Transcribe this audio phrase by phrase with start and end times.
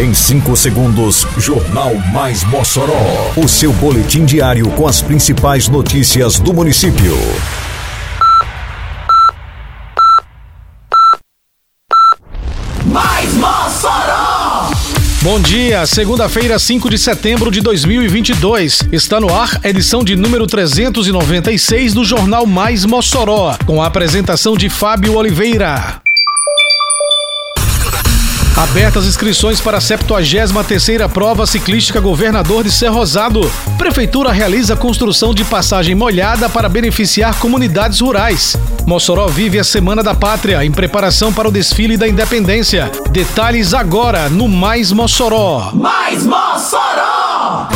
[0.00, 3.34] Em 5 segundos, Jornal Mais Mossoró.
[3.36, 7.14] O seu boletim diário com as principais notícias do município.
[12.86, 14.70] Mais Mossoró!
[15.20, 18.84] Bom dia, segunda-feira, 5 de setembro de 2022.
[18.90, 24.56] Está no ar a edição de número 396 do Jornal Mais Mossoró, com a apresentação
[24.56, 26.00] de Fábio Oliveira.
[28.60, 33.50] Abertas inscrições para a 73ª Prova Ciclística Governador de Cerrosado.
[33.78, 38.58] Prefeitura realiza construção de passagem molhada para beneficiar comunidades rurais.
[38.86, 42.90] Mossoró vive a Semana da Pátria em preparação para o desfile da Independência.
[43.10, 45.70] Detalhes agora no Mais Mossoró.
[45.72, 47.66] Mais Mossoró!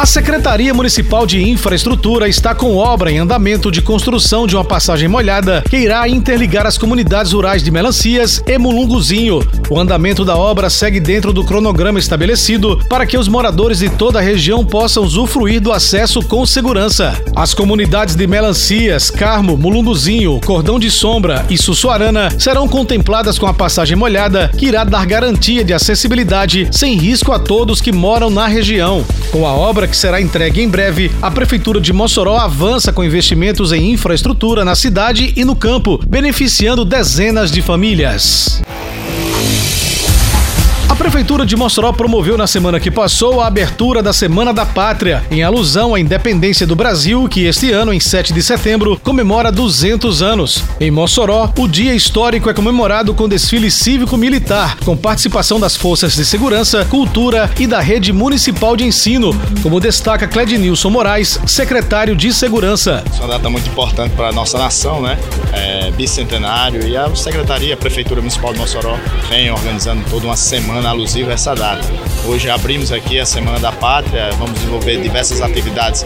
[0.00, 5.06] A Secretaria Municipal de Infraestrutura está com obra em andamento de construção de uma passagem
[5.06, 9.46] molhada que irá interligar as comunidades rurais de Melancias e Mulunguzinho.
[9.68, 14.20] O andamento da obra segue dentro do cronograma estabelecido para que os moradores de toda
[14.20, 17.22] a região possam usufruir do acesso com segurança.
[17.36, 23.52] As comunidades de Melancias, Carmo, Mulunguzinho, Cordão de Sombra e Sussuarana serão contempladas com a
[23.52, 28.46] passagem molhada que irá dar garantia de acessibilidade sem risco a todos que moram na
[28.46, 29.04] região.
[29.30, 33.72] Com a obra que será entregue em breve, a Prefeitura de Mossoró avança com investimentos
[33.72, 38.62] em infraestrutura na cidade e no campo, beneficiando dezenas de famílias.
[40.90, 45.22] A Prefeitura de Mossoró promoveu na semana que passou a abertura da Semana da Pátria,
[45.30, 50.20] em alusão à independência do Brasil, que este ano, em 7 de setembro, comemora 200
[50.20, 50.64] anos.
[50.80, 56.24] Em Mossoró, o dia histórico é comemorado com desfile cívico-militar, com participação das forças de
[56.24, 59.30] segurança, cultura e da rede municipal de ensino,
[59.62, 63.04] como destaca Clednilson Moraes, secretário de Segurança.
[63.08, 65.16] Isso é uma data muito importante para a nossa nação, né?
[65.52, 68.98] É, bicentenário e a Secretaria, a Prefeitura Municipal de Mossoró
[69.28, 71.86] vem organizando toda uma semana alusiva a essa data.
[72.26, 76.04] Hoje abrimos aqui a Semana da Pátria, vamos desenvolver diversas atividades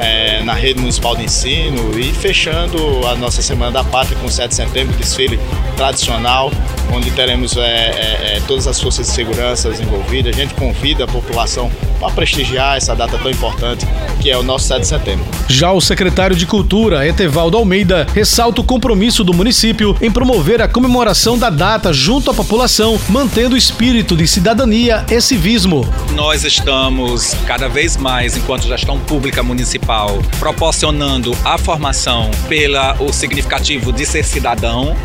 [0.00, 4.48] é, na rede municipal de ensino e fechando a nossa Semana da Pátria com 7
[4.48, 5.38] de setembro, desfile
[5.76, 6.50] tradicional,
[6.92, 10.36] onde teremos é, é, todas as forças de segurança envolvidas.
[10.36, 13.86] A gente convida a população para prestigiar essa data tão importante
[14.20, 15.26] que é o nosso 7 de setembro.
[15.48, 20.68] Já o secretário de Cultura, Etevaldo Almeida, ressalta o compromisso do município em promover a
[20.68, 25.88] comemoração da data junto à população, mantendo o espírito de cidadania e civismo.
[26.14, 33.92] Nós estamos cada vez mais, enquanto gestão pública municipal, proporcionando a formação pela o significativo
[33.92, 34.96] de ser cidadão.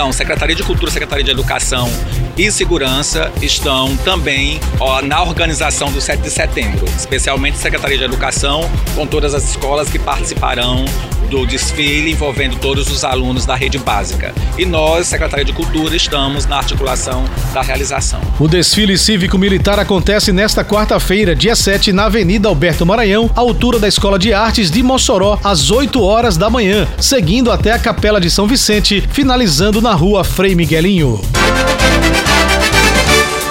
[0.00, 1.86] Então, Secretaria de Cultura, Secretaria de Educação
[2.40, 8.62] e Segurança estão também ó, na organização do 7 de setembro, especialmente Secretaria de Educação,
[8.94, 10.86] com todas as escolas que participarão
[11.28, 14.34] do desfile envolvendo todos os alunos da rede básica.
[14.56, 18.22] E nós, Secretaria de Cultura, estamos na articulação da realização.
[18.38, 24.18] O desfile cívico-militar acontece nesta quarta-feira, dia 7, na Avenida Alberto Maranhão, altura da Escola
[24.18, 28.46] de Artes de Mossoró, às 8 horas da manhã, seguindo até a Capela de São
[28.46, 31.20] Vicente, finalizando na Rua Frei Miguelinho.